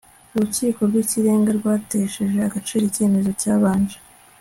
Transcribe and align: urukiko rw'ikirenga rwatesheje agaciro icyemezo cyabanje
urukiko 0.35 0.79
rw'ikirenga 0.89 1.51
rwatesheje 1.59 2.37
agaciro 2.47 2.83
icyemezo 2.85 3.31
cyabanje 3.41 3.97